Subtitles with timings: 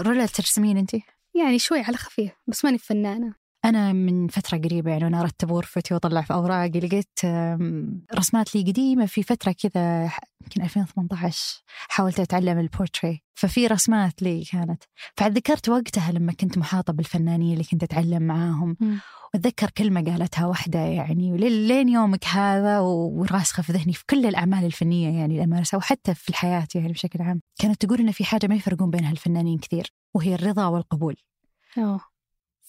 [0.00, 0.94] رولا ترسمين أنت؟
[1.34, 3.34] يعني شوي على خفيف بس ماني فنانة
[3.64, 7.18] أنا من فترة قريبة يعني وأنا أرتب غرفتي وأطلع في أوراقي لقيت
[8.14, 10.04] رسمات لي قديمة في فترة كذا
[10.42, 13.22] يمكن 2018 حاولت أتعلم البورتري.
[13.34, 14.82] ففي رسمات لي كانت.
[15.16, 18.76] فذكرت وقتها لما كنت محاطة بالفنانين اللي كنت أتعلم معاهم.
[19.34, 25.18] وأتذكر كلمة قالتها واحدة يعني لين يومك هذا؟ وراسخة في ذهني في كل الأعمال الفنية
[25.18, 27.40] يعني اللي أمارسها وحتى في الحياة يعني بشكل عام.
[27.58, 31.16] كانت تقول إن في حاجة ما يفرقون بينها الفنانين كثير وهي الرضا والقبول.
[31.78, 32.11] أوه.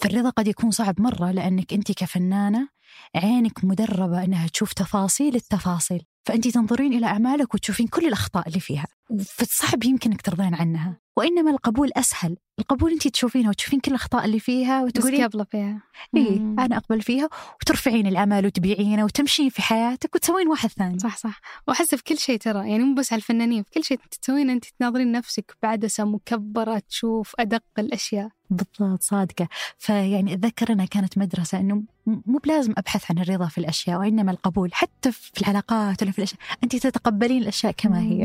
[0.00, 2.68] فالرضا قد يكون صعب مرة لأنك أنت كفنانة
[3.14, 8.86] عينك مدربة أنها تشوف تفاصيل التفاصيل فأنت تنظرين إلى أعمالك وتشوفين كل الأخطاء اللي فيها
[9.26, 11.00] فصعب يمكنك ترضين عنها.
[11.18, 12.36] وإنما القبول أسهل.
[12.58, 15.82] القبول أنت تشوفينها وتشوفين كل الأخطاء اللي فيها وتقولين قابلة فيها
[16.16, 16.60] إيه مم.
[16.60, 17.28] أنا أقبل فيها
[17.62, 20.98] وترفعين العمل وتبيعينه وتمشين في حياتك وتسوين واحد ثاني.
[20.98, 21.40] صح صح.
[21.68, 24.64] وأحس في كل شيء ترى يعني مو بس على الفنانين في كل شيء تسوين أنت
[24.78, 28.28] تناظرين نفسك بعدسة مكبرة تشوف أدق الأشياء.
[28.50, 29.48] بالضبط صادقة.
[29.78, 31.74] فيعني أتذكر أنها كانت مدرسة أنه
[32.06, 36.18] م- مو بلازم أبحث عن الرضا في الأشياء وإنما القبول حتى في العلاقات ولا في
[36.18, 36.40] الأشياء.
[36.64, 38.24] أنت تتقبلين الأشياء كما هي.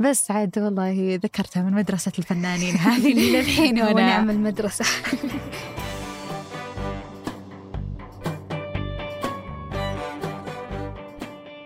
[0.00, 4.84] بس عاد والله ذكرتها من مدرسة الفنانين هذه اللي للحين وأنا ونعم المدرسة.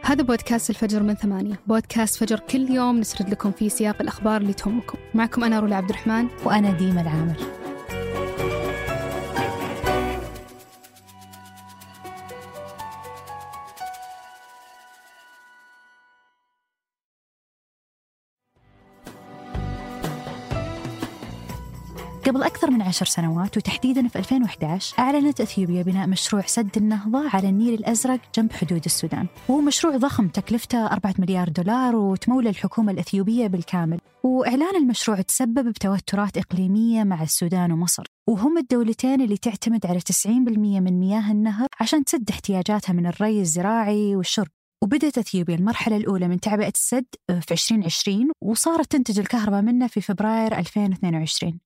[0.02, 1.54] هذا بودكاست الفجر من ثمانية.
[1.66, 4.98] بودكاست فجر كل يوم نسرد لكم فيه سياق الأخبار اللي تهمكم.
[5.14, 7.63] معكم أنا رولا عبد الرحمن وأنا ديما العامر.
[22.26, 27.48] قبل أكثر من عشر سنوات وتحديدا في 2011 أعلنت أثيوبيا بناء مشروع سد النهضة على
[27.48, 29.26] النيل الأزرق جنب حدود السودان.
[29.48, 33.98] وهو مشروع ضخم تكلفته 4 مليار دولار وتموله الحكومة الأثيوبية بالكامل.
[34.22, 38.04] وإعلان المشروع تسبب بتوترات إقليمية مع السودان ومصر.
[38.28, 40.26] وهم الدولتين اللي تعتمد على 90%
[40.80, 44.48] من مياه النهر عشان تسد احتياجاتها من الري الزراعي والشرب.
[44.82, 47.06] وبدأت أثيوبيا المرحلة الأولى من تعبئة السد
[47.40, 51.58] في 2020 وصارت تنتج الكهرباء منه في فبراير 2022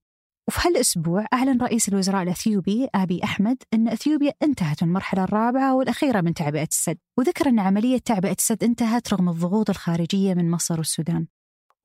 [0.48, 6.20] وفي هالأسبوع أعلن رئيس الوزراء الأثيوبي آبي أحمد أن أثيوبيا انتهت من المرحلة الرابعة والأخيرة
[6.20, 11.26] من تعبئة السد وذكر أن عملية تعبئة السد انتهت رغم الضغوط الخارجية من مصر والسودان.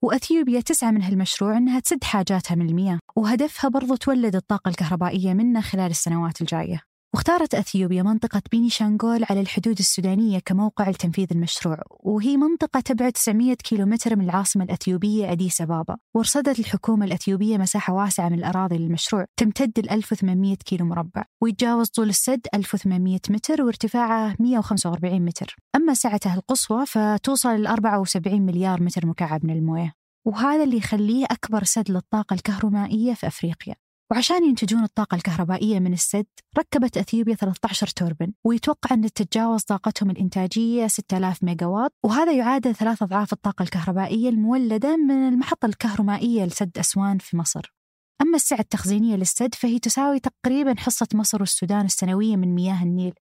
[0.02, 5.62] وأثيوبيا تسعى من هالمشروع أنها تسد حاجاتها من المياه وهدفها برضو تولد الطاقة الكهربائية منه
[5.62, 6.93] خلال السنوات الجاية.
[7.14, 13.56] واختارت أثيوبيا منطقة بيني شانغول على الحدود السودانية كموقع لتنفيذ المشروع وهي منطقة تبعد 900
[13.56, 15.98] كيلومتر من العاصمة الأثيوبية أديس أبابا.
[16.16, 22.10] وارصدت الحكومة الأثيوبية مساحة واسعة من الأراضي للمشروع تمتد ل 1800 كيلو مربع ويتجاوز طول
[22.10, 25.56] السد 1800 متر وارتفاعه 145 متر.
[25.76, 29.94] أما سعته القصوى فتوصل ل 74 مليار متر مكعب من الموية.
[30.28, 33.76] وهذا اللي يخليه أكبر سد للطاقة الكهرومائية في أفريقيا.
[34.12, 36.26] وعشان ينتجون الطاقة الكهربائية من السد
[36.58, 43.04] ركبت أثيوبيا 13 توربن ويتوقع أن تتجاوز طاقتهم الإنتاجية 6000 ميجا واط وهذا يعادل ثلاث
[43.04, 47.74] أضعاف الطاقة الكهربائية المولدة من المحطة الكهرومائية لسد أسوان في مصر.
[48.22, 53.14] أما السعة التخزينية للسد فهي تساوي تقريبا حصة مصر والسودان السنوية من مياه النيل.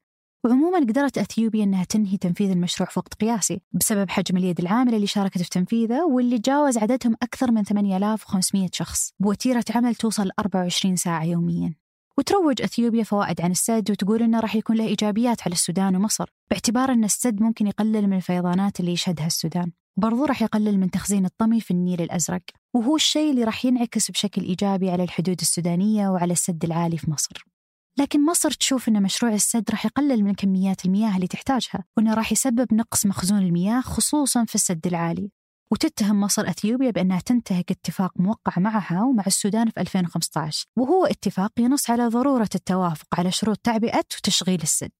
[0.45, 5.07] وعموما قدرت أثيوبيا أنها تنهي تنفيذ المشروع في وقت قياسي بسبب حجم اليد العاملة اللي
[5.07, 9.13] شاركت في تنفيذه واللي تجاوز عددهم أكثر من 8500 شخص.
[9.21, 11.75] بوتيرة عمل توصل 24 ساعة يوميا.
[12.19, 16.93] وتروج أثيوبيا فوائد عن السد وتقول أنه راح يكون له إيجابيات على السودان ومصر باعتبار
[16.93, 19.73] أن السد ممكن يقلل من الفيضانات اللي يشهدها السودان.
[19.97, 22.43] برضو راح يقلل من تخزين الطمي في النيل الأزرق.
[22.75, 27.52] وهو الشيء اللي راح ينعكس بشكل إيجابي على الحدود السودانية وعلى السد العالي في مصر.
[27.99, 32.33] لكن مصر تشوف أن مشروع السد راح يقلل من كميات المياه اللي تحتاجها وأنه راح
[32.33, 35.31] يسبب نقص مخزون المياه خصوصا في السد العالي.
[35.73, 41.91] وتتهم مصر أثيوبيا بأنها تنتهك اتفاق موقع معها ومع السودان في 2015 وهو اتفاق ينص
[41.91, 44.93] على ضرورة التوافق على شروط تعبئة وتشغيل السد.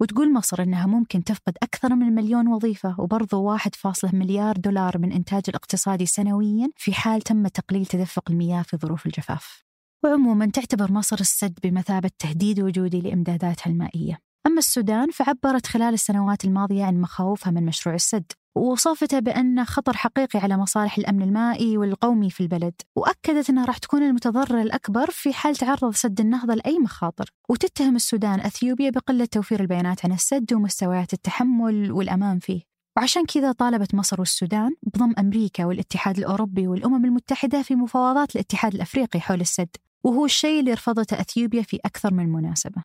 [0.00, 5.42] وتقول مصر أنها ممكن تفقد أكثر من مليون وظيفة وبرضو 1.1 مليار دولار من إنتاج
[5.48, 9.67] الاقتصادي سنويا في حال تم تقليل تدفق المياه في ظروف الجفاف.
[10.04, 14.18] وعموما تعتبر مصر السد بمثابة تهديد وجودي لإمداداتها المائية.
[14.46, 20.38] أما السودان فعبرت خلال السنوات الماضية عن مخاوفها من مشروع السد ووصفته بأنه خطر حقيقي
[20.38, 25.56] على مصالح الأمن المائي والقومي في البلد وأكدت أنها راح تكون المتضرر الأكبر في حال
[25.56, 27.30] تعرض سد النهضة لأي مخاطر.
[27.48, 32.62] وتتهم السودان أثيوبيا بقلة توفير البيانات عن السد ومستويات التحمل والأمان فيه.
[32.96, 39.20] وعشان كذا طالبت مصر والسودان بضم أمريكا والاتحاد الأوروبي والأمم المتحدة في مفاوضات الاتحاد الأفريقي
[39.20, 39.76] حول السد.
[40.08, 42.82] وهو الشيء اللي رفضته أثيوبيا في أكثر من مناسبة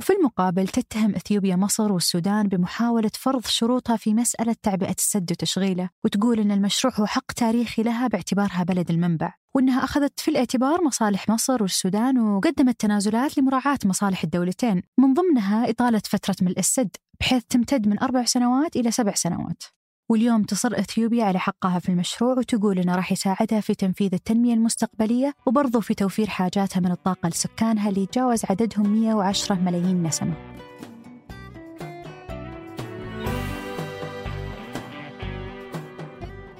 [0.00, 6.40] وفي المقابل تتهم إثيوبيا مصر والسودان بمحاولة فرض شروطها في مسألة تعبئة السد وتشغيله، وتقول
[6.40, 11.62] إن المشروع هو حق تاريخي لها باعتبارها بلد المنبع، وإنها أخذت في الاعتبار مصالح مصر
[11.62, 17.98] والسودان وقدمت تنازلات لمراعاة مصالح الدولتين، من ضمنها إطالة فترة ملء السد بحيث تمتد من
[17.98, 19.62] أربع سنوات إلى سبع سنوات.
[20.08, 25.34] واليوم تصر إثيوبيا على حقها في المشروع وتقول إنه راح يساعدها في تنفيذ التنمية المستقبلية
[25.46, 30.34] وبرضه في توفير حاجاتها من الطاقة لسكانها اللي يتجاوز عددهم 110 ملايين نسمة.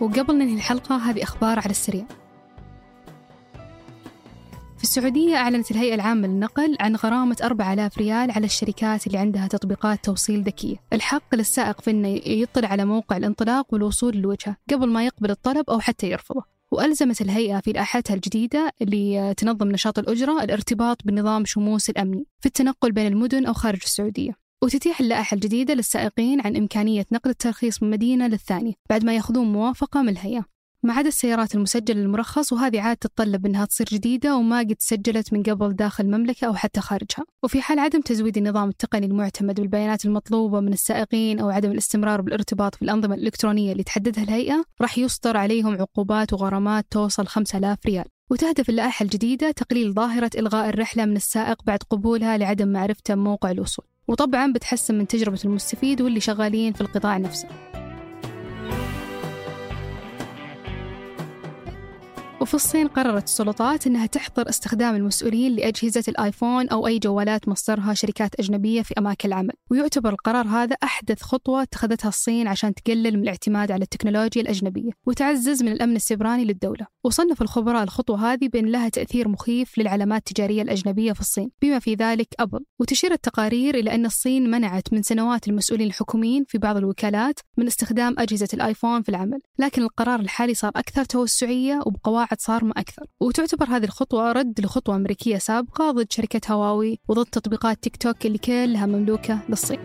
[0.00, 2.04] وقبل ننهي الحلقة هذه أخبار على السريع
[4.92, 10.42] السعودية أعلنت الهيئة العامة للنقل عن غرامة 4000 ريال على الشركات اللي عندها تطبيقات توصيل
[10.42, 15.70] ذكية الحق للسائق في أنه يطلع على موقع الانطلاق والوصول للوجهة قبل ما يقبل الطلب
[15.70, 16.44] أو حتى يرفضه.
[16.72, 22.92] وألزمت الهيئة في لائحتها الجديدة اللي تنظم نشاط الأجرة الارتباط بنظام شموس الأمني في التنقل
[22.92, 24.32] بين المدن أو خارج السعودية.
[24.62, 30.02] وتتيح اللائحة الجديدة للسائقين عن إمكانية نقل الترخيص من مدينة للثانية بعد ما يأخذون موافقة
[30.02, 30.51] من الهيئة.
[30.84, 35.42] ما عدا السيارات المسجلة للمرخص وهذه عاد تتطلب أنها تصير جديدة وما قد سجلت من
[35.42, 37.24] قبل داخل المملكة أو حتى خارجها.
[37.42, 42.74] وفي حال عدم تزويد النظام التقني المعتمد بالبيانات المطلوبة من السائقين أو عدم الاستمرار بالارتباط
[42.74, 48.04] في الأنظمة الإلكترونية اللي تحددها الهيئة راح يصدر عليهم عقوبات وغرامات توصل 5000 ريال.
[48.30, 53.84] وتهدف اللائحة الجديدة تقليل ظاهرة إلغاء الرحلة من السائق بعد قبولها لعدم معرفته بموقع الوصول.
[54.08, 57.71] وطبعا بتحسن من تجربة المستفيد واللي شغالين في القطاع نفسه.
[62.42, 68.40] وفي الصين قررت السلطات أنها تحظر استخدام المسؤولين لأجهزة الآيفون أو أي جوالات مصدرها شركات
[68.40, 69.54] أجنبية في أماكن العمل.
[69.70, 75.62] ويعتبر القرار هذا أحدث خطوة اتخذتها الصين عشان تقلل من الاعتماد على التكنولوجيا الأجنبية وتعزز
[75.62, 76.86] من الأمن السيبراني للدولة.
[77.04, 81.50] وصنف الخبراء الخطوة هذه بأن لها تأثير مخيف للعلامات التجارية الأجنبية في الصين.
[81.62, 82.64] بما في ذلك أبل.
[82.80, 88.14] وتشير التقارير إلى أن الصين منعت من سنوات المسؤولين الحكوميين في بعض الوكالات من استخدام
[88.18, 89.38] أجهزة الآيفون في العمل.
[89.58, 93.06] لكن القرار الحالي صار أكثر توسعية وبقواعد بعد صارمة أكثر.
[93.20, 98.38] وتعتبر هذه الخطوة رد لخطوة أمريكية سابقة ضد شركة هواوي وضد تطبيقات تيك توك اللي
[98.38, 99.78] كلها مملوكة للصين.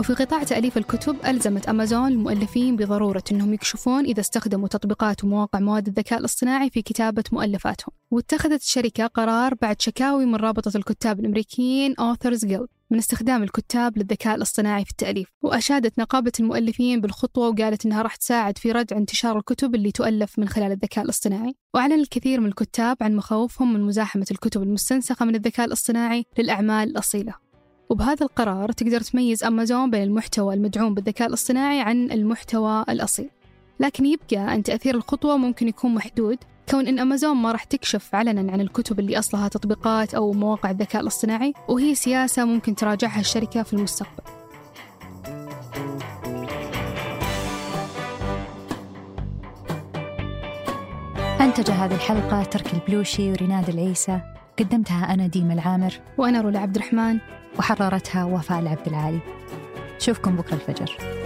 [0.00, 5.88] وفي قطاع تأليف الكتب ألزمت أمازون المؤلفين بضرورة أنهم يكشفون إذا استخدموا تطبيقات ومواقع مواد
[5.88, 7.94] الذكاء الاصطناعي في كتابة مؤلفاتهم.
[8.10, 12.81] واتخذت الشركة قرار بعد شكاوي من رابطة الكتاب الأمريكيين Authors Guild.
[12.92, 18.58] من استخدام الكتاب للذكاء الاصطناعي في التأليف وأشادت نقابة المؤلفين بالخطوة وقالت أنها راح تساعد
[18.58, 21.54] في ردع انتشار الكتب اللي تؤلف من خلال الذكاء الاصطناعي.
[21.74, 27.34] وأعلن الكثير من الكتاب عن مخاوفهم من مزاحمة الكتب المستنسخة من الذكاء الاصطناعي للأعمال الأصيلة.
[27.90, 33.30] وبهذا القرار تقدر تميز أمازون بين المحتوى المدعوم بالذكاء الاصطناعي عن المحتوى الأصيل.
[33.80, 36.38] لكن يبقى أن تأثير الخطوة ممكن يكون محدود
[36.70, 41.02] كون إن أمازون ما راح تكشف علنا عن الكتب اللي أصلها تطبيقات أو مواقع الذكاء
[41.02, 44.22] الاصطناعي وهي سياسة ممكن تراجعها الشركة في المستقبل.
[51.40, 54.20] أنتج هذه الحلقة ترك البلوشي وريناد العيسى.
[54.58, 56.00] قدمتها أنا ديما العامر.
[56.18, 57.18] وأنا رولا عبد الرحمن.
[57.58, 59.20] وحررتها وفاء العبد العالي.
[59.96, 61.21] نشوفكم بكرة الفجر.